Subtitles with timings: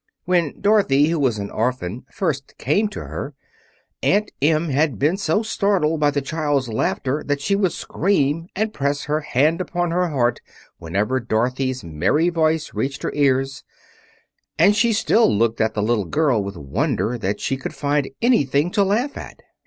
[0.25, 3.35] When Dorothy, who was an orphan, first came to her,
[4.01, 8.73] Aunt Em had been so startled by the child's laughter that she would scream and
[8.73, 10.39] press her hand upon her heart
[10.79, 13.63] whenever Dorothy's merry voice reached her ears;
[14.57, 18.71] and she still looked at the little girl with wonder that she could find anything
[18.71, 19.43] to laugh at.